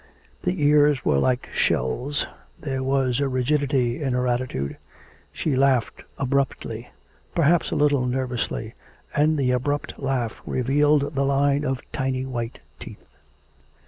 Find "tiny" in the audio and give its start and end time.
11.93-12.25